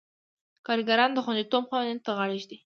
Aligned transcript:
کارګران 0.67 1.09
د 1.13 1.17
خوندیتوب 1.25 1.63
قوانینو 1.71 2.03
ته 2.05 2.11
غاړه 2.17 2.35
ږدي. 2.41 2.57